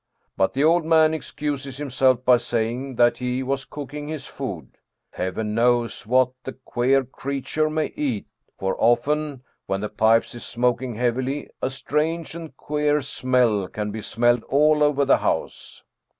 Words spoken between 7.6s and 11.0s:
may eat, for often, when the pipe is smoking